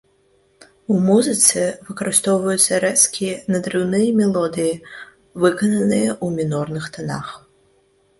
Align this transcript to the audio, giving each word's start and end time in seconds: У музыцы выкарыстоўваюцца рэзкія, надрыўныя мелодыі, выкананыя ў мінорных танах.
У 0.93 0.95
музыцы 1.07 1.65
выкарыстоўваюцца 1.89 2.79
рэзкія, 2.85 3.35
надрыўныя 3.55 4.07
мелодыі, 4.21 4.73
выкананыя 5.45 6.09
ў 6.25 6.41
мінорных 6.41 6.89
танах. 6.97 7.27